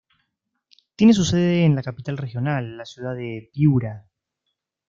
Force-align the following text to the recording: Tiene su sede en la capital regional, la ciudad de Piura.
Tiene 0.95 1.13
su 1.13 1.23
sede 1.23 1.63
en 1.63 1.75
la 1.75 1.83
capital 1.83 2.17
regional, 2.17 2.75
la 2.75 2.85
ciudad 2.85 3.13
de 3.13 3.51
Piura. 3.53 4.07